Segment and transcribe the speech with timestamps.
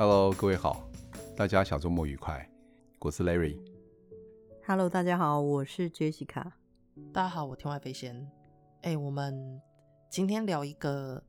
[0.00, 0.88] Hello，各位好，
[1.36, 2.48] 大家小周末愉快。
[3.00, 3.58] 我是 Larry。
[4.64, 6.52] Hello，大家好，我是 Jessica。
[7.12, 8.14] 大家好，我天外飞仙。
[8.82, 9.60] 哎、欸，我们
[10.08, 11.20] 今天聊一个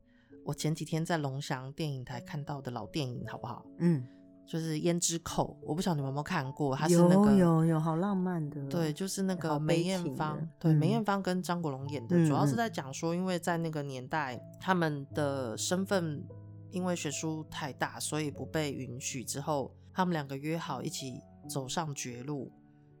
[0.44, 3.66] 我前几天在龙翔电影台看到的老电影，好不好？
[3.78, 4.06] 嗯，
[4.46, 6.76] 就是《胭脂扣》，我不晓得你们有没有看过？
[6.76, 8.64] 它是那个有有有，好浪漫的。
[8.68, 16.24] 对，就是那个梅艳芳，对，梅艳芳跟张国荣演的，嗯、主要是在讲说，因为在那个年代，嗯、他们的身份
[16.70, 19.24] 因为悬殊太大，所以不被允许。
[19.24, 22.50] 之后，他们两个约好一起走上绝路。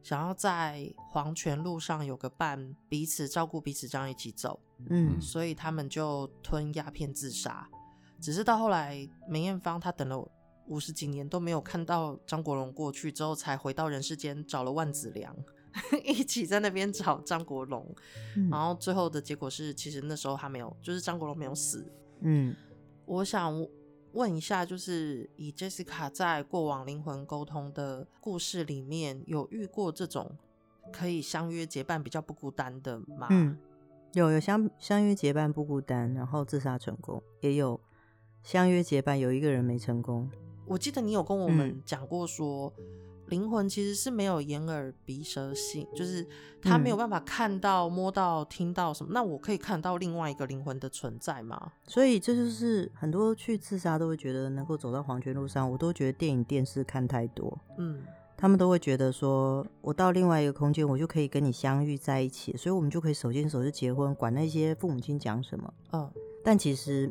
[0.02, 4.58] 想要在黄泉路上有个伴，彼此照顾彼此，这样一起走。
[4.88, 7.68] 嗯，所以他们就吞鸦片自杀。
[8.18, 10.26] 只是到后来，梅艳芳她等了
[10.68, 15.36] 五十几年都没有看到张国荣过去，之后才回到人世间，找了万梓良，
[16.02, 17.94] 一起在那边找张国荣。
[18.36, 21.86] 嗯，然后最后的结果是，其实那时候他没有，就是张国荣没有死。
[22.20, 22.54] 嗯，
[23.10, 23.66] 我想。
[24.12, 30.36] 问一下，就是以 Jessica 在过往灵魂沟通的故事里面，有遇过这种
[30.92, 33.28] 可以相约结伴比较不孤单的吗？
[33.30, 33.56] 嗯，
[34.14, 37.80] 有有相相约结伴不孤单，然后自杀成功，也有
[38.42, 40.28] 相约结伴有一个人没成功。
[40.66, 42.72] 我记得你有跟我们讲过说。
[42.78, 42.84] 嗯
[43.30, 46.26] 灵魂其实是没有眼耳鼻舌性，就是
[46.60, 49.10] 他没有办法看到、嗯、摸到、听到什么。
[49.14, 51.72] 那我可以看到另外一个灵魂的存在吗？
[51.86, 57.56] 所以这就是很多去自杀都会觉得能够走到黄泉路上，我都觉得电影电视看太多。
[57.78, 58.02] 嗯，
[58.36, 65.72] 他们都会觉得说，我到另外一个空间，我就可以跟你相遇在一起，所以我们就可以手牵手就结婚，管那些父母亲讲什么。
[65.92, 66.10] 嗯，
[66.44, 67.10] 但其实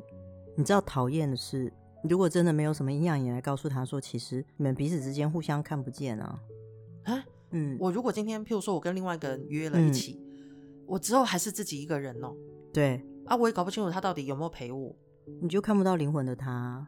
[0.56, 1.74] 你知道讨厌的是。
[2.04, 6.40] 如果真的没有什么营养，也来告诉他说，其实你们彼此之间互相看不见啊。
[7.04, 12.34] 啊，嗯，我如果今天，譬如说我跟另外一个人约了一起，嗯、我之后还是自己一个人哦。
[12.72, 14.96] 对，啊，我也搞不清楚他到底有没有陪我，
[15.42, 16.88] 你就看不到灵魂的他。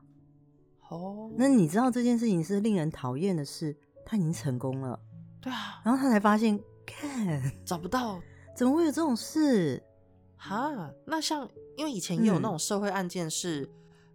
[0.90, 3.76] 哦，那你知道这件事情是令人讨厌的事，
[4.06, 4.98] 他已经成功了。
[5.42, 8.22] 对啊，然后他才发现，看找不到，
[8.56, 9.84] 怎么会有这种事？
[10.38, 13.64] 哈，那像因为以前也有那种社会案件是。
[13.64, 13.70] 嗯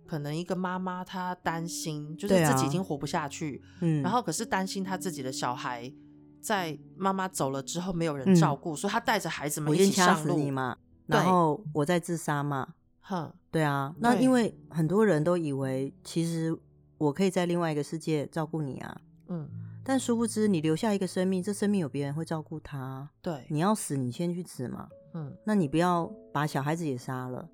[0.07, 5.93] 可能一个妈妈她担心，就是自己已经活不下去，啊、嗯，然后可是担心她自己的小孩
[6.41, 16.57] 在妈妈走了之后没有人照顾，嗯、所以她带着孩子们一起上路你嘛，然后我在自杀嘛，哼，对啊，那因为很多人都以为其实
[16.99, 19.49] 我可以在另外一个世界照顾你啊，嗯，
[19.85, 27.49] 但殊不知你留下一个生命，这生命有别人会照顾他，对，你要死你先去死嘛，嗯，那你不要把小孩子也杀了。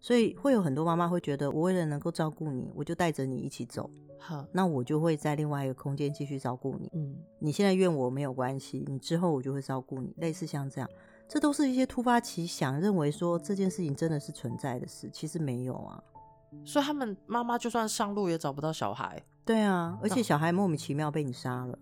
[0.00, 3.88] 所以会有很多妈妈会觉得，我为了能够照顾你，我就带着你一起走。
[4.18, 6.90] 好，那我就会在另外一个空间继续照顾你。
[6.94, 10.14] 嗯，你现在怨我没有关系，你之后我就会照顾你。
[10.18, 10.88] 类似像这样，
[11.28, 16.02] 这都是一些突发奇想，认为说这件事情真的是存在的事，其实没有啊。
[16.64, 19.22] 所以他们妈妈就算上路也找不到小孩。
[19.44, 21.78] 对啊，而且小孩莫名其妙被你杀了，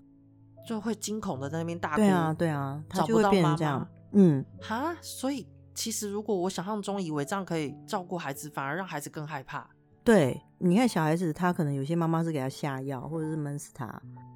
[0.67, 1.97] 就会惊恐的在那边大哭。
[1.97, 3.87] 对啊，对啊，他就会变成这样。
[4.13, 5.47] 嗯，哈，所以。
[5.79, 9.65] 其实，如果我想象中以为这样可以照顾孩子，反而让孩子更害怕。
[10.03, 13.87] 对，你看小孩子，他可能有些妈妈是给他下药，或者是闷死他，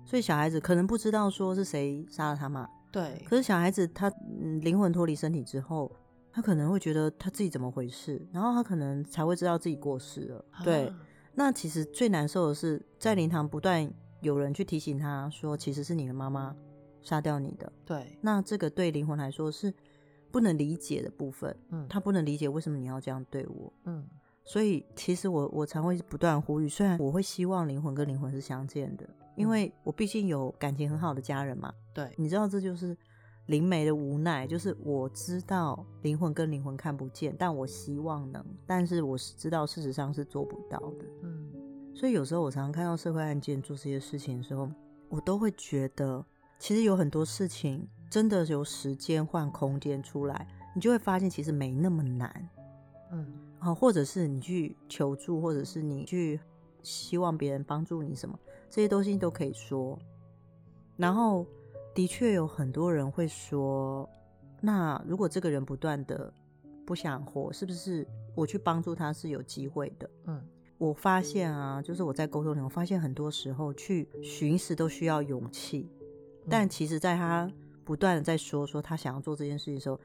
[0.05, 2.69] 所以小孩子可能不知道说是谁杀了他嘛。
[2.93, 3.21] 对。
[3.29, 4.09] 可是小孩子他
[4.41, 5.91] 嗯灵魂脱离身体之后，
[6.31, 10.45] 他可能会觉得他自己怎么回事，然后他可能才会知道自己过世了。
[10.53, 10.93] 啊、对。
[11.35, 16.55] 那其实最难受的是，在灵堂不断有人去提醒他说，其实是你的妈妈
[17.01, 17.73] 杀掉你的。
[17.85, 18.17] 对。
[18.21, 19.75] 那这个对灵魂来说是。
[20.33, 24.05] 不能理解的部分，嗯，他不能理解为什么你要这样对我，嗯，
[24.45, 29.07] 所以其实我我常会不断呼吁，虽然我会希望灵魂跟灵魂是相见的，
[29.37, 32.97] 因为我毕竟有感情很好的家人嘛，对，你知道这就是
[33.47, 41.53] 灵媒的无奈，就是我知道灵魂跟灵魂看不见，但我希望能，但是我是知道事实上是做不到的，嗯，
[41.95, 44.69] 所以有时候我常常看到社会案件做这些事情的时候，
[45.09, 46.25] 我都会觉得
[46.63, 47.85] 其实有很多事情。
[48.09, 52.49] 真的由时间换空间出来，你就会发现其实没那么难，
[53.11, 53.27] 嗯，
[53.59, 56.39] 好，或者是你去求助，或者是你去
[56.83, 58.39] 希望别人帮助你什么，
[58.69, 59.99] 这些东西都可以说。
[60.99, 61.47] 然后
[61.95, 64.07] 的确有很多人会说，
[64.61, 66.31] 那如果这个人不断的
[66.85, 70.11] 不想活，是不是我去帮助他是有机会的？
[70.27, 75.89] 嗯，我发现啊，就是我在沟通里，我发现很多时候去寻死都需要勇气，
[76.49, 77.51] 但其实在他。
[77.85, 79.99] 不断的在说说他想要做这件事情的时候，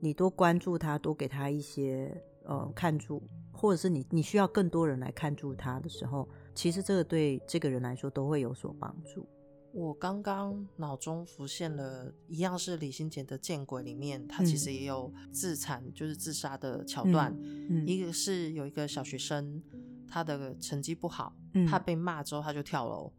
[0.00, 2.12] 你多关注他，多给他一些
[2.44, 3.22] 呃看住，
[3.52, 9.24] 或者是你你需要更多人来看住他的时候，其实这个对这个人来说都会有所帮助。
[9.72, 17.32] 我刚刚脑中浮现了一样是李心洁的《见鬼》里面，他其实也有自残，就是自杀的桥段。
[17.40, 19.62] 嗯嗯、一个是有一个小学生。
[20.08, 23.12] 他的成绩不好，嗯他被骂之后他就跳楼。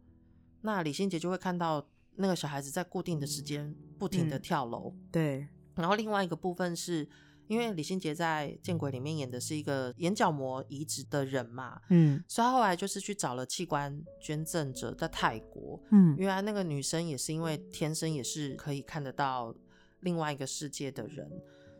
[0.60, 1.86] 那李心洁就会看到
[2.16, 4.94] 那个小孩子在固定的时间不停的跳楼。
[5.12, 7.08] 对，然后另外一个部分是
[7.46, 15.80] 因为李心洁在《见鬼》里面演的是一个眼角膜移植的人嘛，嗯所以他后来就是去找了器官捐赠者在泰国。
[15.92, 19.54] 嗯原来那个女生也是因为天生也是可以看得到
[20.00, 21.30] 另外一个世界的人，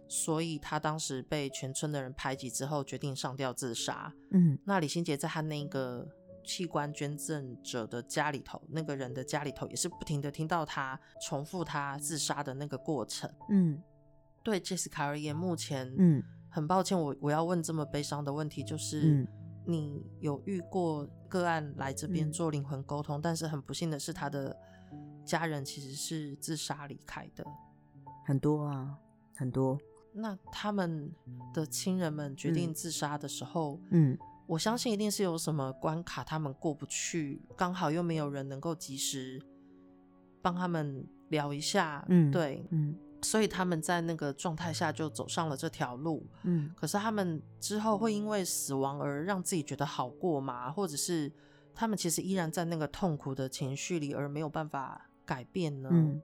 [0.09, 4.15] 所以她当时被全村的人排挤之后，决定上吊自杀。
[4.31, 6.07] 嗯那李心洁在她那个
[6.47, 13.31] 器官捐赠者的家里头，那个人的家里头，也是不停的听到他重复他自杀的那个过程。
[13.51, 13.83] 嗯
[14.43, 19.29] 对 Jessica 而言，目前嗯很抱歉，我我要问这么悲伤的问题，就是、嗯
[19.69, 24.57] 你有遇过个案来这边嗯做灵魂沟通，但是很不幸的是，他的
[25.25, 27.45] 家人其实是自杀离开的。
[28.25, 28.97] 很多啊，
[29.35, 29.77] 很多。
[30.13, 31.13] 那他们
[31.53, 34.17] 的亲人们决定自杀的时候，嗯
[34.47, 39.43] 我相信一定是有什么关卡他们过不去，刚好又没有人能够及时
[40.41, 42.05] 帮他们聊一下。
[42.09, 46.25] 嗯对，嗯所以他们在那个状态下就走上了这条路。
[46.45, 50.71] 嗯可是他们之后会因为死亡而让自己觉得好过吗？
[50.71, 51.33] 或者是
[51.75, 55.89] 他们其实依然在那个痛苦的情绪里，而没有办法改变呢？
[55.93, 56.23] 嗯。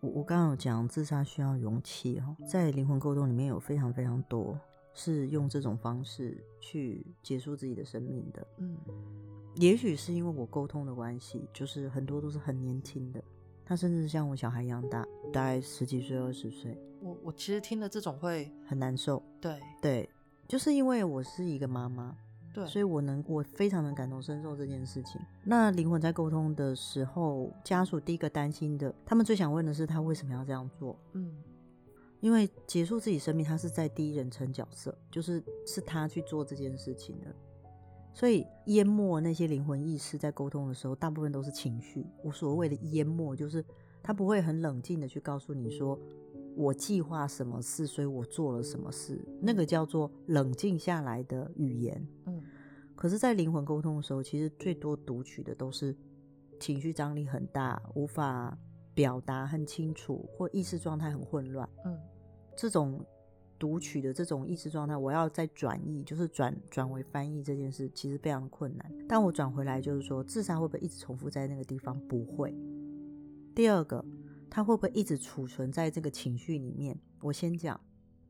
[0.00, 4.58] 我我刚刚有讲自杀需要勇气哦，在灵魂沟通里面有非常非常多
[4.94, 8.46] 是用这种方式去结束自己的生命的。
[8.58, 8.76] 嗯
[9.56, 13.22] 也许是因为我沟通的关系，就是很多都是很年轻的，
[13.64, 19.20] 他甚至像我小孩一样大，大概十几岁、二十岁，我我其实听了这种会，很难受。
[19.40, 20.08] 对对，
[20.46, 22.16] 就是因为我是一个妈妈，
[22.54, 25.20] 对，所以我能我非常能感同身受这件事情。
[25.44, 30.96] 那灵魂在沟通的时候，家属第一个担心的，他们最想问的是他为什么要这样做？
[31.14, 31.34] 嗯
[32.20, 37.34] 因为结束自己生命，他是在第一人称角色，就是是他去做这件事情的。
[38.12, 42.06] 所以淹没那些灵魂意识在沟通的时候，大部分都是情绪。
[42.22, 43.64] 我所谓的淹没，就是
[44.02, 45.98] 他不会很冷静的去告诉你说，
[46.56, 52.06] 我计划什么事，所以我做了什么事，那个叫做冷静下来的语言。
[52.26, 52.42] 嗯
[52.96, 55.96] 可是，在灵魂沟通的时候，其实最多读取的都是
[56.58, 58.58] 情绪张力很大，无法
[59.00, 61.66] 表达很清楚，或意识状态很混乱。
[61.86, 61.98] 嗯
[62.54, 63.02] 这种
[63.58, 68.92] 读取的这种意识状态，我要再转译，就是转转为翻译这件事，其实非常困难。
[69.08, 71.98] 但我转回来就是说，自杀会不会一直重复在那个地方？
[72.06, 72.54] 不会。
[73.54, 74.04] 第二个，
[74.50, 77.00] 他会不会一直储存在这个情绪里面？
[77.22, 77.80] 我先讲，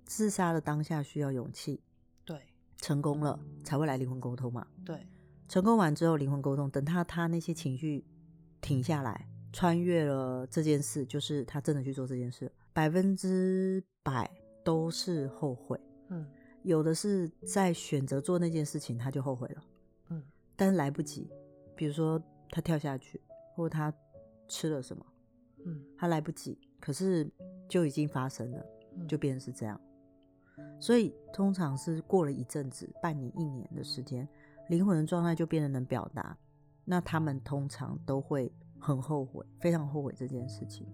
[0.05, 1.81] 自杀的当下需要勇气，
[2.25, 2.41] 对
[2.77, 4.65] 成功了才会来灵魂沟通嘛。
[4.85, 5.09] 对
[5.49, 8.05] 成功完之后，灵魂沟通，等他他那些情绪
[8.61, 14.31] 停下来，穿越了这件事，就是他真的去做这件事，百分之百
[14.65, 15.79] 都是后悔。
[16.09, 16.27] 嗯
[16.63, 19.65] 有的是在选择做那件事情，他就后悔了，
[20.11, 20.23] 嗯
[20.57, 21.31] 但是来不及。
[21.75, 23.19] 比如说他跳下去，
[23.55, 23.93] 或者他
[24.47, 25.07] 吃了什么，
[25.65, 27.27] 嗯他来不及，可是
[27.67, 29.81] 就已经发生了，嗯就变成是这样。
[30.79, 34.29] 所以通常是过了一阵子，半年、一年的时间，
[34.69, 36.37] 灵魂的状态就变得能表达。
[36.85, 40.87] 那他们通常都会很后悔，非常后悔这件事情。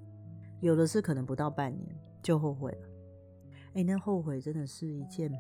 [0.61, 2.89] 有的是可能不到半年就后悔了。
[3.75, 5.31] 哎，那后悔真的是一件，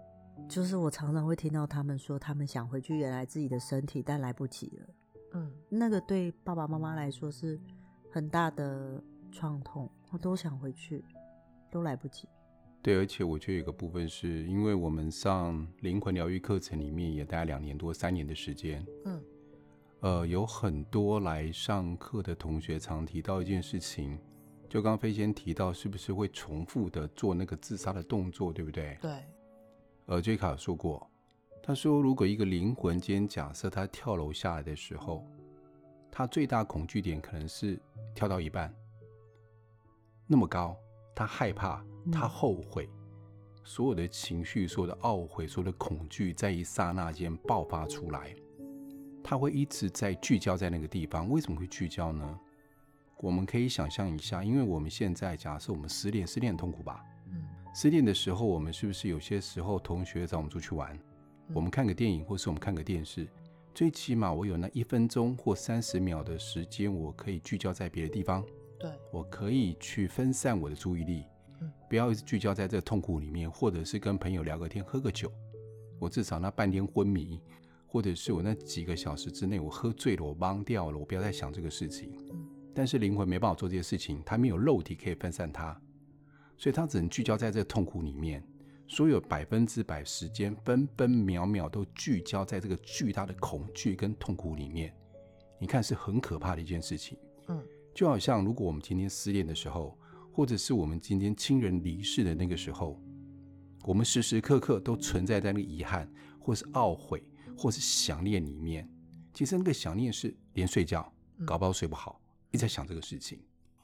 [0.48, 4.86] 就是我常常会听到他们说，他们想回去原来自己的身体，但来不及了。
[5.32, 7.60] 嗯那个对爸爸妈妈来说是
[8.10, 11.04] 很大的创痛，我都想回去，
[11.70, 12.28] 都来不及。
[12.82, 19.15] 对，而且我觉得有个部分是因为我们上灵魂疗愈课程里面也大概两年多、三年的时间，嗯
[20.06, 24.16] 呃，有很多来上课的同学常提到一件事情，
[24.68, 28.96] 就刚刚飞仙提到，是不是会重复的做那个自杀的动作，对不对？
[29.02, 29.10] 对。
[30.04, 31.10] 呃，杰卡有说过，
[31.60, 35.26] 他说如果一个灵魂今天假设他跳楼下来的时候，
[36.08, 37.76] 他最大恐惧点可能是
[38.14, 38.72] 跳到一半，
[40.28, 40.76] 那么高，
[41.16, 42.88] 他害怕，他后悔，
[43.64, 48.32] 所有的情绪、所有的懊悔、所有的恐惧，在一刹那间爆发出来，
[49.28, 51.28] 他会一直在聚焦在那个地方。
[51.28, 52.38] 为什么会聚焦呢？
[53.16, 57.04] 我们可以想象一下，因为我们现在假设我们失恋，失恋痛苦吧？
[57.32, 60.96] 嗯失恋的时候，我们是不是有些时候同学找我们出去玩，
[61.52, 63.26] 我们看个电影，或是我们看个电视，
[63.74, 68.44] 最起码我有那一分钟或三十秒的时间，我可以聚焦在别的地方，
[68.78, 71.24] 对我可以去分散我的注意力
[71.60, 75.32] 嗯，不要一直聚焦在这个痛苦里面，或者是跟朋友聊个天、喝个酒，
[75.98, 77.40] 我至少那半天昏迷，
[77.86, 82.12] 或者是我那几个小时之内我喝醉了，我忘掉了，我不要再想这个事情。
[82.74, 85.80] 但是灵魂没办法做这些事情，它没有肉体可以分散它。
[86.58, 88.42] 所以它只能聚焦在这个痛苦里面，
[88.86, 94.94] 所有百分之百时间分分秒秒都聚焦在这个巨大的恐惧跟痛苦里面，
[95.58, 97.18] 你看是很可怕的一件事情。
[97.48, 97.62] 嗯，
[97.94, 99.98] 就好像如果我们今天失恋的时候，
[100.32, 103.00] 或者是我们今天亲人离世的那个时候，
[103.84, 107.22] 我们时时刻刻都存在在那个遗憾，或是懊悔，
[107.56, 108.88] 或是想念里面。
[109.32, 111.12] 其实那个想念是连睡觉
[111.44, 112.20] 搞不好睡不好，
[112.50, 113.40] 一直在想这个事情。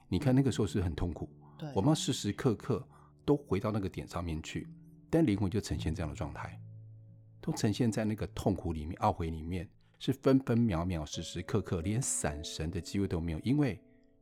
[0.09, 1.29] 你看那个时候是很痛苦。
[1.59, 2.87] 对，我们要时时刻刻
[3.25, 4.69] 都回到那个点上面去。
[5.11, 6.59] 但灵魂就呈现这样的状态，
[7.39, 13.79] 都呈现在那个痛苦里面、懊悔里面，是分分秒秒、时时刻刻，连闪神的机会都没有，因为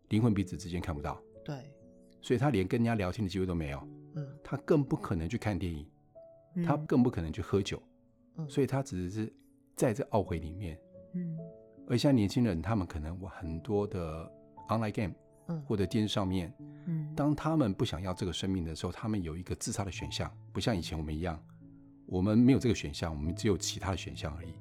[0.09, 1.23] 灵魂彼此之间看不到。
[1.45, 1.73] 对，
[2.21, 3.89] 所以他连跟人家聊天的机会都没有。
[4.17, 5.89] 嗯，他更不可能去看电影，
[6.57, 7.81] 嗯、他更不可能去喝酒。
[8.37, 9.33] 嗯，所以他只是
[9.77, 10.79] 在这懊悔里面。
[11.15, 11.39] 嗯，
[11.89, 14.31] 而像年轻人，他们可能玩很多的
[14.69, 15.15] online game。
[15.67, 16.55] 或者电视上面，
[16.87, 21.45] 嗯，当他们不想要这个生命的时候，他们有一个自杀的选项，不像以前我们一样，
[22.07, 24.55] 我们没有这个选项，我们只有其他的选项而已。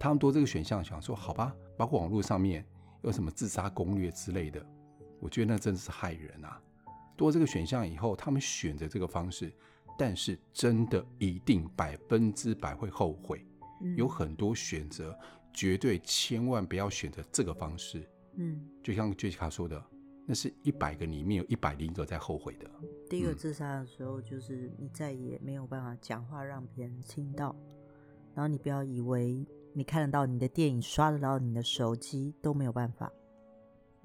[0.00, 2.66] 他们多这个选项，想说好吧，包括网络上面
[3.02, 4.60] 有什么自杀攻略之类的，
[5.20, 6.60] 我觉得那真的是害人啊。
[7.16, 9.52] 多这个选项以后，他们选择这个方式，
[9.98, 13.46] 但是真的一定百分之百会后悔。
[13.96, 15.16] 有很多选择，
[15.52, 18.08] 绝对千万不要选择这个方式。
[18.36, 19.82] 嗯，就像杰西卡说的。
[20.28, 22.68] 那是一百个里面有一百零个在后悔的。
[23.08, 27.54] 第一个自杀的时候，就是你再也没有办法讲话让别人听到。
[28.34, 33.12] 然后你不要以为你看得到你的电影、刷得到你的手机都没有办法。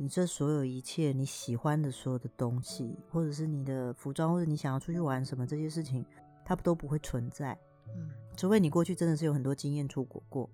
[0.02, 6.04] 你这所有一切你喜欢的所有的东西，或者是你的服装，或者你想要出去玩什么这些事情，
[6.44, 7.56] 它都不会存在。
[7.96, 10.50] 嗯，除非你过去真的是有很多经验出国过，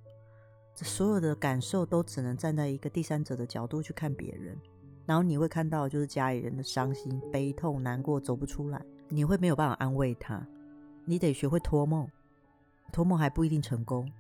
[0.76, 4.60] 这所有的感受都只能站在一个第三者的角度去看别人。
[5.06, 10.46] 然后你会看到，就是家里人的伤心、悲痛、难过，走不出来，你会没有办法安慰他，
[11.06, 12.06] 你得学会托梦，
[12.92, 14.12] 托梦还不一定成功，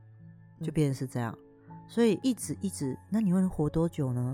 [0.61, 1.37] 就变成是这样。
[1.85, 4.33] 所以一直一直，那你会活多久呢？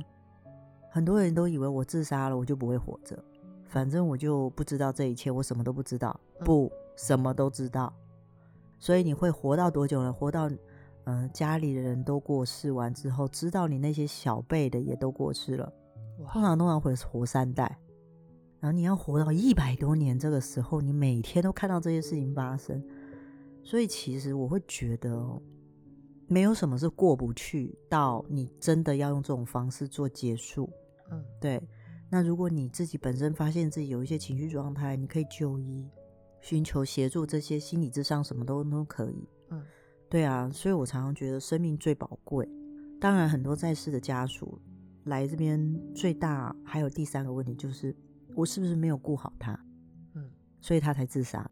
[0.93, 3.17] 很多人都以为我自杀了，我就不会活着，
[3.65, 7.91] 反正我就不知道这一切，我什么都不知道，不，什么都知道。
[8.77, 10.13] 所以你会活到多久呢？
[10.13, 10.59] 活到，嗯、
[11.05, 15.73] 呃，家里的人都过世完之后，知道你那些小辈的也都过世了。
[16.31, 17.75] 通常通常会活三代，
[18.59, 22.79] 然后你要活到一百多年，这个时候你每天都看到这些事情发生，
[23.63, 25.41] 所以其实我会觉得哦，
[26.27, 30.69] 没有什么是过不去，到你真的要用这种方式做结束。
[31.11, 31.61] 嗯，对。
[32.09, 35.89] 那如果你自己本身发现自己有一些情绪状态，你可以就医，
[36.41, 39.27] 寻求协助，这些心理咨商什么都都可以。
[39.49, 39.63] 嗯，
[40.09, 42.47] 对啊，所以我常常觉得生命最宝贵。
[42.99, 44.59] 当然，很多在世的家属。
[45.05, 45.59] 来这边
[45.93, 47.93] 最大还有第三个问题就是，
[48.35, 49.51] 我是不是没有顾好他？
[50.13, 50.31] 嗯，
[50.61, 51.51] 所以他才自杀。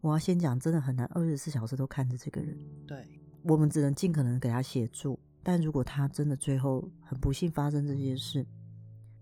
[0.00, 2.56] 我要先讲，真的很难，二十四小时都看着这个人。
[2.86, 3.08] 对，
[3.42, 5.18] 我们只能尽可能给他协助。
[5.44, 8.44] 但如果他真的最后很不幸发生这些事，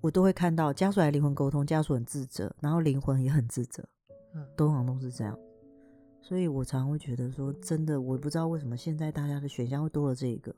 [0.00, 3.84] 我都会看到家属来灵魂沟通，家属很自责，然后灵魂也很自责。
[4.34, 5.36] 嗯，通常都是这样。
[6.22, 10.54] 所以我常常会觉得说，真的，我不知道为什么现在大家的选项会多了这一个。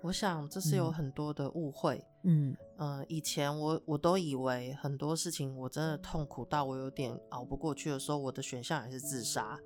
[0.00, 9.58] 我想这是有很多的误会，嗯，呃，以前我我都以为很多事情我真的痛苦到我有点熬不过去的时候，我的选项也是自杀。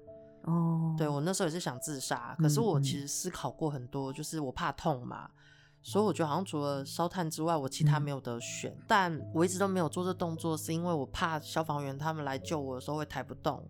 [0.48, 5.30] 哦，对，我那时候也是想自杀，可是我其实思考过很多，就是我怕痛嘛，
[5.82, 8.72] 所以我觉得好像除了烧炭之外，我其他没有得选。
[8.72, 13.68] 嗯，但我一直都没有做这动作，是因为我怕消防员他们来救我的时候会抬不动，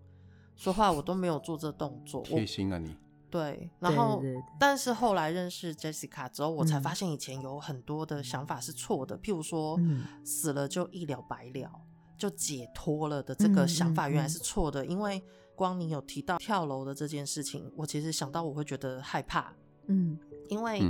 [0.55, 2.21] 说话我都没有做这动作。
[2.23, 2.95] 贴心啊你。
[3.31, 4.19] 对，然后，
[4.59, 11.69] 但是后来认识 Jessica 之后，我才发现以前有很多的想法是错的，嗯、譬如说、嗯、死了就一了百了，
[12.17, 14.83] 就解脱了的这个想法原来是错的。
[14.83, 15.23] 因为
[15.59, 19.53] 光你有提到跳楼的这件事情，我其实想到我会觉得害怕，
[19.87, 20.81] 嗯，因为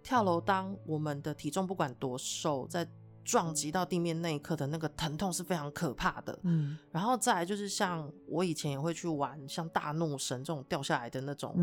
[0.00, 2.88] 跳楼，当我们的体重不管多瘦，在
[3.24, 11.56] 撞击到地面那一刻的那个疼痛是非常可怕的，嗯，然后再来就是像我以前也会去玩像大怒神这种掉下来的那种，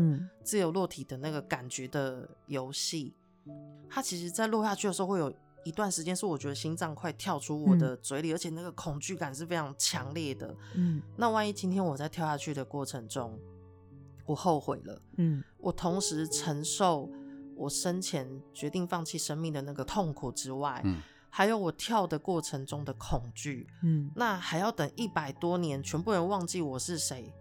[0.44, 3.14] 自由落体的那个感觉的游戏，
[3.46, 3.52] 嗯，
[3.88, 5.32] 它其实在落下去的时候会有
[5.64, 13.38] 一段时间是我觉得心脏快跳出我的嘴里，嗯，而且那个恐惧感是非常强烈的，嗯，那万一今天我在跳下去的过程中，
[14.26, 17.10] 我后悔了，嗯，我同时承受
[17.56, 21.00] 我生前决定放弃生命的那个痛苦之外，嗯。
[21.32, 27.32] 还有我跳的过程中的恐惧，嗯，那还要等一百多年，全部人忘记我是谁，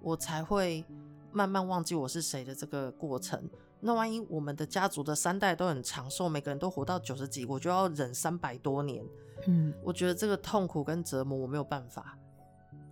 [0.00, 0.84] 我才会
[1.32, 3.50] 慢慢忘记我是谁的这个过程。
[3.84, 9.04] 那万一我们的家族的三代都很长寿，每个人都活到九十几，我就要忍三百多年，
[9.48, 12.16] 嗯，我觉得这个痛苦跟折磨我没有办法。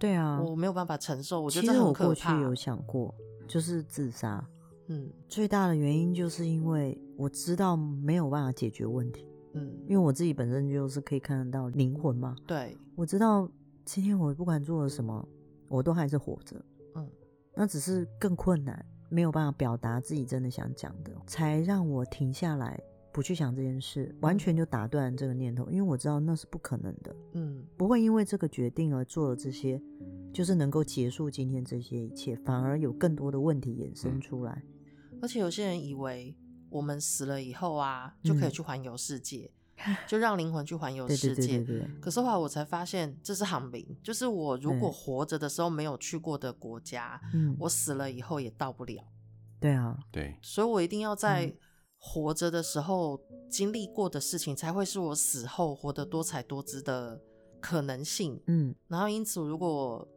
[0.00, 1.40] 对啊，我没有办法承受。
[1.40, 3.14] 我觉得其实我过去有想过，
[3.47, 4.44] 就是自杀。
[4.88, 9.28] 嗯，最大的原因就是因为我知道没有办法解决问题。
[9.52, 12.35] 嗯，因为我自己本身就是可以看得到灵魂嘛。
[12.47, 13.49] 对，我知道
[13.85, 15.28] 今天我不管做了什么，
[15.68, 16.56] 我都还是活着。
[16.97, 17.09] 嗯，
[17.54, 22.81] 那只是更困难，没有办法表达自己真的想讲的，才让我停下来。
[23.12, 27.12] 不去想这件事，完全就打断这个念头，因为我知道那是不可能的。
[27.33, 29.83] 嗯，不会因为这个决定而做了这些，
[30.33, 34.62] 就是能够结束今天这些一切，反而有更多的问题衍生出来。
[35.21, 36.37] 而且有些人以为
[36.69, 39.60] 我们死了以后啊，就可以去环游世界，嗯、
[40.07, 41.35] 就让灵魂去环游世界。
[41.35, 42.01] 对对对对对。
[42.01, 49.03] 可是后来我才发现，这是航名，就是我如果活着的时候没有去过的国家，嗯，我死了以后也到不了。
[49.59, 51.47] 对啊，对，所以我一定要在。
[51.47, 51.57] 嗯
[52.03, 53.21] 活着的时候
[53.51, 57.21] 经历过的事情，才会是我死后活得多彩多姿的
[57.61, 58.43] 可能性。
[58.47, 60.09] 嗯，然后因此，如果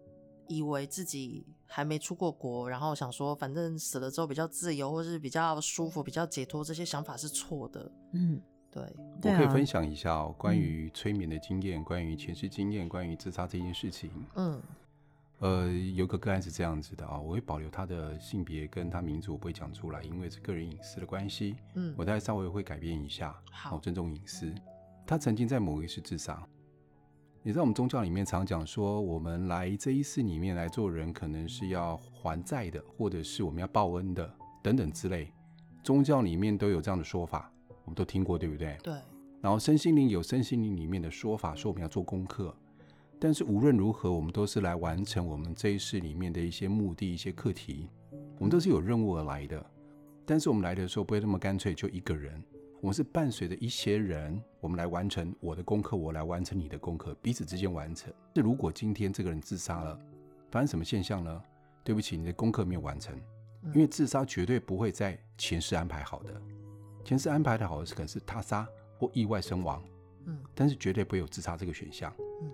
[0.47, 7.91] 以为自己还没出过国，然后想说反正死了之后比较自由，或是比较舒服、比较解脱，这些想法是错的。
[8.13, 8.41] 嗯，
[8.73, 9.31] 对。
[9.31, 14.09] 我可以分享一下哦，关于催眠的经验，关于前世经验，关于自杀这件事情。
[14.35, 14.61] 嗯。
[15.39, 21.55] 呃，有个个案是这样子的啊，我会保留他的性别跟他名字，我不会讲出来，因为是个人隐私的关系。
[21.75, 24.53] 嗯，我大概稍微会改变一下，好，尊重隐私。
[25.05, 26.41] 他曾经在某一世自杀。
[27.41, 35.29] 你知道我们宗教里面常讲说，我们来这一世里面来做人，可能是要还债的，或者是我们要报恩的等等之类。
[35.83, 37.51] 宗教里面都有这样的说法，
[37.85, 38.77] 我们都听过，对不对？
[38.83, 38.93] 对。
[39.41, 42.55] 然后身心灵有身心灵里面的说法，说我们要做功课。
[43.19, 47.89] 但是无论如何，我们都是来完成我们这一世里面的一些目的、一些课题。
[48.37, 49.65] 我们都是有任务而来的。
[50.25, 52.41] 但是我们来的时候不会那么干脆，就一个人。
[52.81, 58.13] 我们是伴随着一些人，我们来完成我的功课，我来完成你的功课，彼此之间完成。
[58.33, 59.97] 那如果今天这个人自杀了，
[60.51, 61.41] 发生什么现象呢？
[61.83, 63.17] 对不起，你的功课没有完成，
[63.73, 66.41] 因为自杀绝对不会在前世安排好的。
[67.03, 69.83] 前世安排的好的是可能是他杀或意外身亡，
[70.25, 72.51] 嗯，但是绝对不会有自杀这个选项，嗯。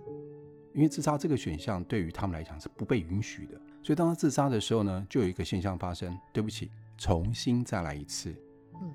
[0.72, 6.16] 因为自杀这个选项对于他们来讲是不被允许的，所以当他自杀的时候呢，就有一个现象发生。
[6.32, 8.32] 对不起，重新再来一次。
[8.80, 8.94] 嗯，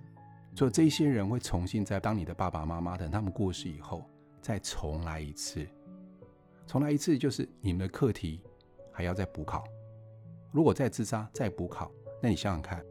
[0.56, 4.10] 所以这些人会重新在当你的爸爸妈妈等他们过世以后，
[4.42, 5.68] 再重来一次。
[6.66, 8.40] 重来一次就是你们的课题
[8.94, 9.66] 还要再补考。
[10.54, 11.92] 如果再自杀再补考，
[12.24, 12.82] 那你想想看，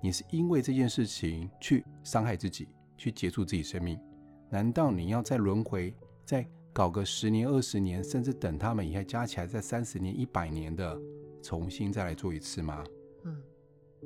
[0.00, 3.98] 你是因为这件事情去伤害自己，去结束自己生命？
[4.48, 6.46] 难道你要再轮回再？
[6.72, 10.96] 搞个十年、二十年，甚至等他们以后加起来在三十年、一百年的，
[11.42, 12.84] 重新再来做一次吗？
[13.24, 13.42] 嗯，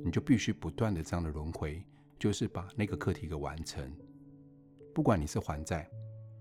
[0.03, 1.85] 你就必须不断的这样的轮回，
[2.17, 3.95] 就是把那个课题给完成。
[4.95, 5.87] 不管你是还债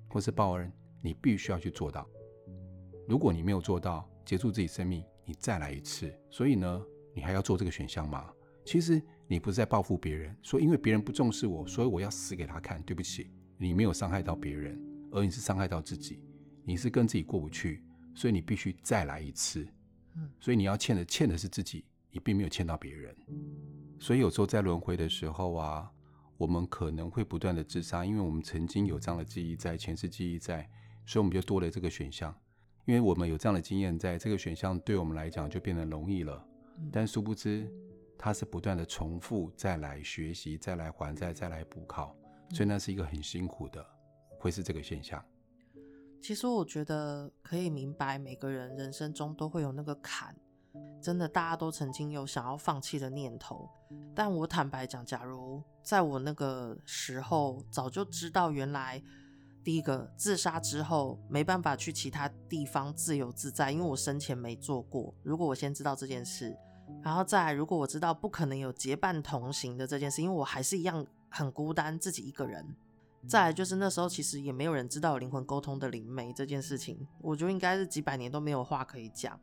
[0.09, 2.09] 或是报恩，你必须要去做到。
[3.07, 6.11] 如果你没有做到，结束自己生命，你再来一次。
[6.31, 8.33] 所以呢，你还要做这个选项吗？
[8.65, 12.83] 其实你不是在报复别人，说因为别人不重视我，所以我要死给他看。
[12.83, 14.79] 对不起，你没有伤害到别人。
[15.11, 16.23] 而你是伤害到自己，
[16.65, 17.83] 你是跟自己过不去，
[18.15, 19.67] 所以你必须再来一次。
[20.17, 23.17] 嗯，所以你要欠的欠的是自己，你并没有欠到别人。
[23.99, 25.91] 所以有时候在轮回的时候啊，
[26.37, 30.69] 我们可能会不断的自杀，因为我们曾经有这样的记忆在，前世记忆在，
[31.07, 32.35] 所以我们就多了这个选项。
[32.87, 36.45] 因为我们有这样的经验在，这个选项对我们来讲就变得容易了。
[36.93, 37.67] 但殊不知，
[38.25, 42.17] 它是不断的重复，再来学习，再来还债，再来补考，
[42.55, 43.85] 所以那是一个很辛苦的。
[44.39, 45.23] 会是这个现象。
[46.23, 50.35] 其实我觉得可以明白，每个人人生中都会有那个坎，
[51.03, 53.69] 真的大家都曾经有想要放弃的念头。
[54.15, 59.03] 但我坦白讲，假如在我那个时候早就知道，原来
[59.63, 65.15] 第一个自杀之后没办法去其他地方自由自在，因为我生前没做过。
[65.23, 66.57] 如果我先知道这件事，
[67.03, 72.65] 然后再来，如果我知道不可能有结伴同行的这件事，因为我还是一样很孤单，自己一个人。
[73.27, 79.39] 再来就是那时候，其实也没有人知道有灵魂沟通的灵媒这件事情，我觉得应该是几百年都没有话可以讲。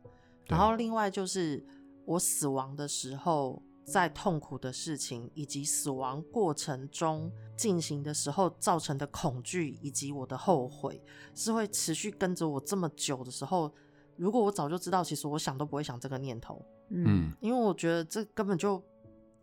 [0.46, 1.64] 然后另外就是
[2.04, 11.02] 我死亡的时候，在痛苦的事情以及死亡过程中进行的时候造成的恐惧以及我的后悔，
[11.34, 13.72] 是会持续跟着我这么久的时候。
[14.16, 16.64] 如果我早就知道，其实我想都不会想这个念头。
[16.92, 18.82] 嗯，因为我觉得这根本就。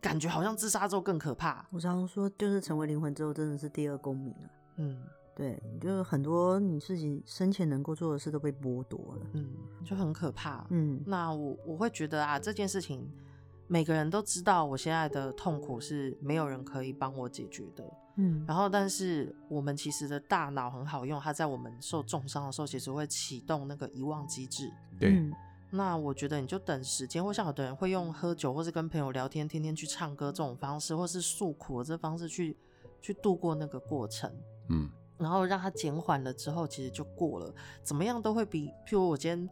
[0.01, 1.67] 感觉好像自杀之后更可怕。
[1.71, 4.49] 我常常说，就是成为灵魂之后，真的是第二公民了。
[4.77, 4.97] 嗯，
[5.35, 9.27] 对，就是很多你自己生前能够做的事都被剥夺了。
[9.33, 9.49] 嗯，
[9.83, 10.65] 就很可怕。
[10.69, 13.05] 嗯，那我我会觉得啊，这件事情
[13.67, 17.83] 每个人都知道我现在的痛苦是没有人可以帮我解决的。
[18.15, 24.71] 嗯，然后但是我们其实的大脑很好用，它在我们受重伤的时候，其实会启动那个遗忘机制。
[24.97, 25.09] 对。
[25.09, 25.33] 嗯
[25.71, 32.57] 那我觉得你就等时间，或像有的人会用喝酒，或是跟朋友聊天，天天去唱歌这种方式，或是诉苦的这方式去
[33.01, 34.31] 去度过那个过程，
[34.69, 37.53] 嗯，然后让它减缓了之后，其实就过了。
[37.83, 39.49] 怎么样都会比，譬如我今天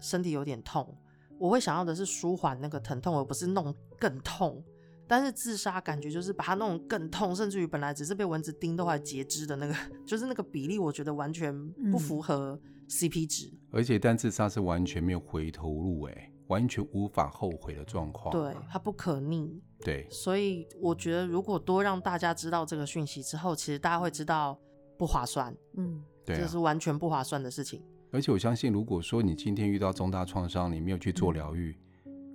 [0.00, 0.94] 身体有点痛，
[1.38, 4.62] 我会想要的是舒缓那个疼痛，而不是弄更痛。
[5.06, 9.74] 但是自杀感觉就是把它弄更痛，甚至于本来只是被蚊子叮都还截肢的那个，
[10.06, 13.48] 就是那个比例，我觉得完全不符合 CP 值。
[13.48, 18.30] 嗯、而且，单自杀是完全没有回头路，哎，完全无法后悔的状况。
[18.32, 19.62] 对，它不可逆。
[19.80, 24.58] 对，所以我觉得，如果多让大家知道这个讯息之后，其实大家会知道
[24.98, 25.54] 不划算。
[25.76, 27.82] 嗯，对、啊，这是完全不划算的事情。
[28.10, 31.70] 而且我相信，如果说你今天遇到重大创伤，你没有去做疗愈。
[31.72, 31.83] 嗯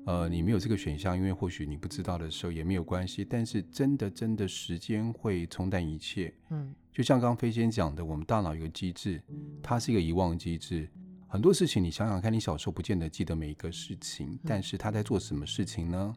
[0.05, 3.23] 呃，你没有这个选项，因为或许你不知道的时候也没有关系。
[3.23, 6.33] 但是真的，真的时间会冲淡一切。
[6.49, 9.21] 嗯，就像刚刚飞仙讲的，我们大脑有个机制，
[9.61, 10.89] 它是一个遗忘机制。
[11.27, 16.15] 很多事情你想想看，你小时候不见得记得每一个事情，但是他在做什么事情呢？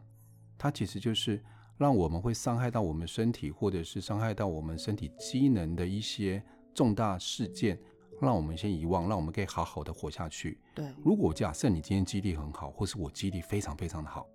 [0.57, 1.39] 它其实就是
[1.77, 6.41] 让我们会伤害到我们身体，或者是伤害到我们身体机能的一些
[6.73, 7.77] 重大事件。
[8.23, 10.59] 让我们先遗忘，让我们可以好好的活下去。
[10.73, 14.27] 对，如果假设你今天记忆力很好，或是我记忆力非常非常的好，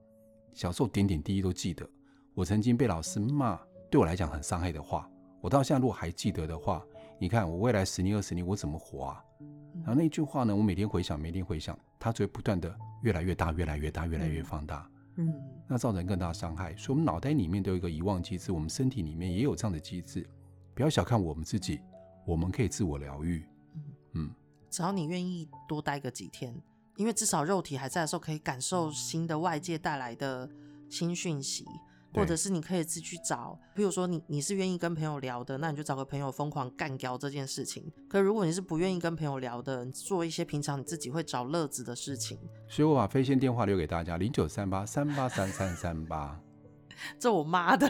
[0.53, 1.89] 小时候点点滴滴都记得。
[2.35, 3.59] 我曾经被老师骂，
[3.91, 6.85] 对我来讲很伤害的话，我到现在如果还记得的话，
[7.19, 9.25] 你看我未来十年二十年我怎么活啊？
[9.85, 12.73] 然后那句话呢，我每天回想，每天回想，它只会不断的
[13.03, 14.89] 越来越大，越来越大，越来越放大。
[15.17, 15.35] 嗯，
[15.67, 16.77] 那造成更大伤害。
[16.77, 20.25] 所以，我们脑袋里面都有一个遗忘机制，我们身体里面也有这样的机制。
[20.75, 21.81] 不要小看我们自己，
[22.25, 23.45] 我们可以自我疗愈。
[24.13, 24.31] 嗯，
[24.71, 26.55] 只要你愿意多待个几天，
[26.97, 30.49] 因为至少肉体还在的时候，可以感受新的外界带来的
[30.89, 31.65] 新讯息，
[32.15, 33.59] 或者是你可以自己去找。
[33.75, 37.93] 比如说你你是愿意跟朋友聊的，那你就找个朋友疯狂干掉这件事情。
[38.09, 42.39] 可如果你是不愿意跟朋友聊的，你做一些平常你自己会找乐子的事情。
[42.67, 46.41] 所以我把飞线电话留给大家：零九三八三八三三三八。
[47.19, 47.89] 这我妈的，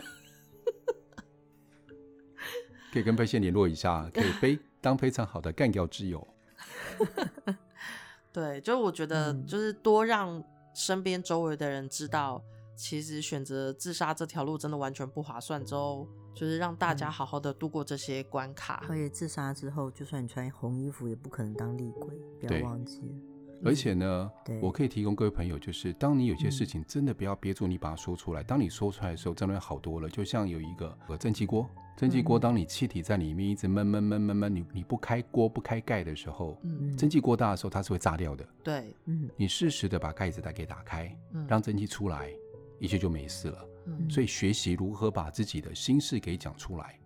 [2.93, 4.59] 可以跟飞线联络一下，可以飞。
[4.81, 6.27] 当非常好的干掉之友，
[8.33, 10.43] 对，就是我觉得，就是多让
[10.75, 15.65] 身边周围的人知道，嗯、其实选择自杀这条路真的完全不划算。
[15.65, 18.85] 之后，就是让大家好好的度过这些关卡。
[18.89, 23.01] 而且自杀之后，就算你穿红衣服，也不可能当厉鬼，不要忘记。
[23.65, 28.43] 而且呢，我可以提供各位朋友，就是当你有些事情真的不要憋住，你把它说出来。
[28.43, 30.09] 当你说出来的时候，真的会好多了。
[30.09, 36.57] 就像有一个蒸汽锅，蒸汽锅，当你气体在里面一直闷闷闷闷闷，你你不开锅不开盖的时候，
[36.97, 38.47] 蒸汽锅大的时候它是会炸掉的。
[38.63, 38.95] 对，
[39.37, 41.13] 你适时的把盖子再给打开，
[41.49, 42.31] 让蒸汽出来，
[42.79, 43.59] 一切就没事了。
[44.09, 46.97] 所以学习如何把自己的心事给讲出来，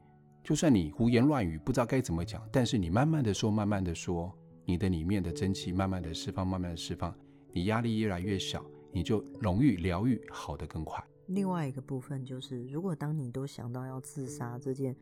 [0.44, 4.30] 就算你胡言乱语不知道该怎么讲，但是你慢慢的说，慢慢的说。
[4.64, 7.14] 你的里面的真气慢慢的释放，慢慢的释放，
[7.52, 11.02] 你压力越来越小，你就容易疗愈好得更快。
[11.26, 14.94] 另外一个部分就是，如果当你都想到要自杀这件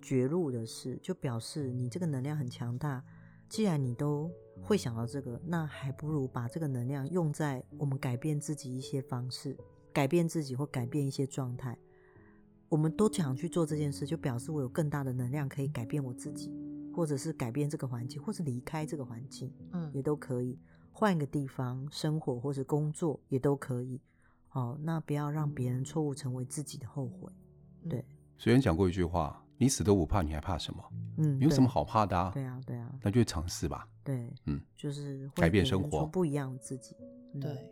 [0.00, 3.02] 绝路的事，就表示你这个能量很强大。
[3.48, 4.30] 既然你都
[4.62, 9.54] 会想到这个，那还不如把这个能量用在我们改变自己一些方式，
[9.92, 11.76] 改变自己或改变一些状态。
[12.70, 16.50] 我们都想去做这件事，就表示我有更大的能量可以改变我自己。
[16.94, 20.58] 或者是改变这个环境，或是离开这个环境，嗯，也都可以
[20.90, 24.00] 换一个地方生活，或是工作也都可以。
[24.50, 27.32] 哦，那不要让别人错误成为自己的后悔。
[27.88, 28.04] 对，
[28.36, 30.84] 虽然讲过一句话：“你死都不怕，你还怕什么？”
[31.16, 32.30] 嗯，有什么好怕的啊？
[32.32, 33.88] 对啊，对啊，那就尝试吧。
[34.04, 36.94] 对，嗯，就是改变生活，不一样的自己。
[37.34, 37.70] 嗯、对。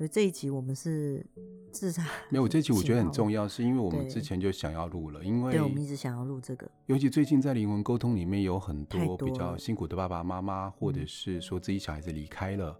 [0.00, 1.22] 所以这一集我们是
[1.70, 2.02] 自杀。
[2.30, 6.66] 没有，这一集我觉得很重要，是因为我们之前就想要录了，因为对，我们一直想要录这个。
[6.86, 12.74] 尤其最近在灵魂沟通里面有很多比较辛苦的爸爸妈妈，或者是说自己小孩子离开了，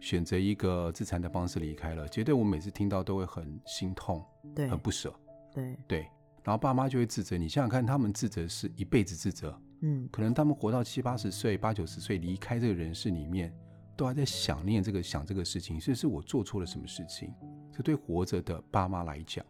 [0.00, 4.22] 选择一个自残的方式离开了，绝对我每次听到都会很心痛，
[4.54, 5.10] 对，很不舍，
[5.54, 6.06] 对对。
[6.44, 13.50] 然后爸妈就会自责，你想想看，他们自责是一辈子自责，嗯，可能他们活到七八十岁、八九十岁离开这个人世里面。
[13.96, 17.32] 都还在想念这个想这个事情，是是我做错了什么事情？
[17.72, 19.44] 这对活着的爸妈来讲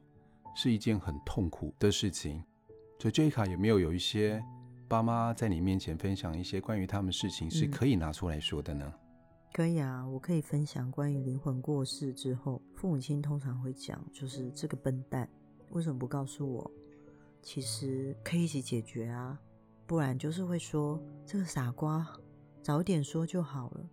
[0.55, 2.43] 是一件很痛苦的事情。
[2.99, 4.43] 所以 J 卡有没有有一些
[4.89, 8.85] 爸妈在你面前分享一些关于他们事情是可以拿出来说的呢？
[8.87, 9.01] 嗯，
[9.53, 15.29] 可以啊，我可以分享关于灵魂过世之后，父母亲通常会讲，就是这个笨蛋
[15.71, 16.71] 为什么不告诉我？
[17.43, 19.39] 其实可以一起解决啊，
[19.87, 22.07] 不然就是会说这个傻瓜
[22.63, 23.87] 早点说就好了。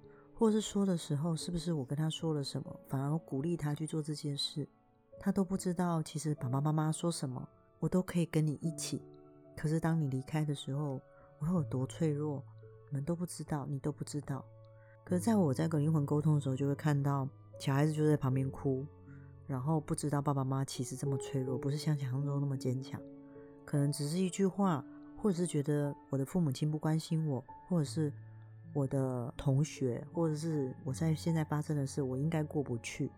[0.44, 4.68] 或是说的时候，是不是我跟他说了什么，反而鼓励他去做这件事？
[5.18, 7.48] 他都不知道，其实爸爸妈妈说什么，
[7.80, 9.02] 我都可以跟你一起。
[9.56, 11.00] 可是当你离开的时候，
[11.40, 12.44] 我会有多脆弱，
[12.90, 14.44] 你们都不知道，你都不知道。
[15.06, 17.26] 可是在我在跟灵魂沟通的时候，就会看到
[17.58, 18.86] 小孩子就在旁边哭，
[19.48, 23.00] 然后不知道爸爸妈妈其实这么脆弱，不是像想象中那么坚强。
[23.64, 24.84] 可能只是一句话，
[25.16, 28.12] 或者是觉得我的父母亲不关心我，或者是
[28.74, 33.10] 我的同学，或者是我在现在发生的事，我应该过不去。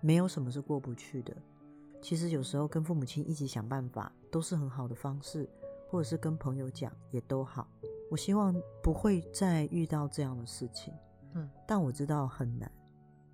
[0.00, 1.36] 没有什么是过不去的。
[2.00, 5.48] 其实有时候跟父母亲一起想办法都是很好的方式，
[5.88, 7.66] 或者是跟朋友讲也都好。
[8.08, 10.94] 我希望不会再遇到这样的事情，
[11.34, 12.70] 嗯，但我知道很难，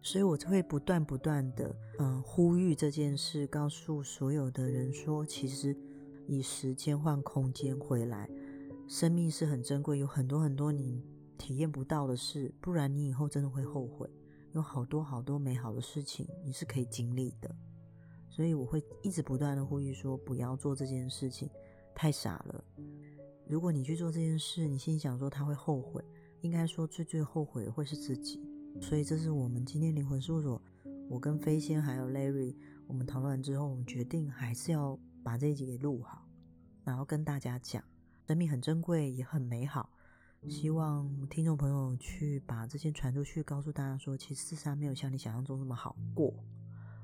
[0.00, 5.76] 所以我就会不断不断的嗯呼吁这件事，告诉所有的人说，其实
[6.26, 8.30] 以时间换空间回来，
[8.88, 11.04] 生命是很珍贵，有很多很多你
[11.42, 14.08] 体验不到的事，不然你以后真的会后悔。
[14.52, 17.52] 有好多好多美好的事情你是可以经历的，
[18.28, 21.50] 所以我会一直不断的呼吁说，不要做这件事情，
[21.94, 22.62] 太傻了。
[23.48, 26.00] 如果你去做这件事，你心想说他会后悔，
[26.42, 28.40] 应该说最最后悔的会是自己。
[28.80, 30.62] 所以这是我们今天灵魂事务所，
[31.08, 32.54] 我跟飞仙还有 Larry，
[32.86, 36.24] 我们讨论完之后，我们决定还是要把这一集给录好，
[36.84, 37.82] 然后跟大家讲，
[38.28, 39.88] 生命很珍贵，也很美好。
[40.48, 46.34] 希望听众朋友去把这些传出去，告诉大家说，其实世上没有像你想象中那么好过，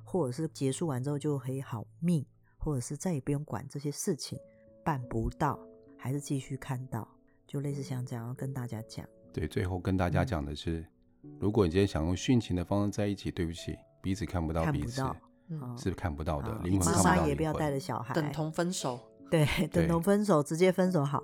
[0.05, 4.39] 或者是结束完之后就可以好命，或者是再也不用管这些事情，
[4.85, 5.59] 办不到，
[5.97, 7.07] 还是继续看到，
[7.47, 9.07] 就类似像这样要跟大家讲。
[9.33, 10.85] 对，最后跟大家讲的是，
[11.23, 15.01] 嗯、如果你今天想用殉情的方式在一起，对不起，彼此看不到彼此，
[15.49, 18.99] 嗯、是看不到的，灵魂看不到灵魂，也不要带着小孩，等同分手，
[19.31, 21.23] 对，等同分手，直接分手好。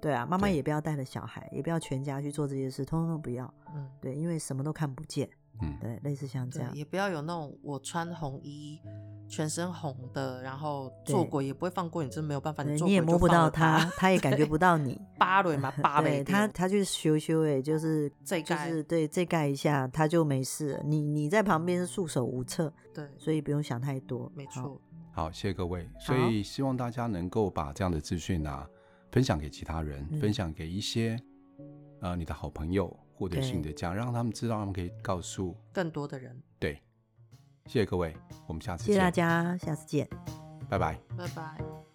[0.00, 3.52] 对啊，妈妈也不要带着小孩，也不要全家去做这些事，通通都不要。
[3.74, 5.28] 嗯，对，因为什么都看不见。
[5.62, 8.78] 嗯，对，类似像这样，也不要有那种我穿红衣，
[9.26, 15.00] 全身红的，然后做鬼也不会放过你，真没有办法，你你也摸不到他，他也感觉不到你。
[15.16, 20.78] 芭蕾嘛，芭蕾， 他他去修修，哎，就是这就是对这盖一下，他就没事。
[20.84, 24.30] 你你在旁边是束手无策，对，所以不用想太多。
[24.34, 24.78] 没错。
[25.10, 25.88] 好，谢谢各位。
[25.98, 28.68] 所以希望大家能够把这样的资讯啊。
[29.16, 31.18] 分享给其他人，嗯、分享给一些
[32.02, 36.38] 呃你的好朋友或者是你的家人，让他们知道，他们可以告诉更多的人。
[36.58, 36.74] 对，
[37.64, 38.14] 谢谢各位，
[38.46, 38.92] 我们下次见。
[38.92, 40.06] 谢谢大家，下次见，
[40.68, 41.85] 拜拜，拜拜。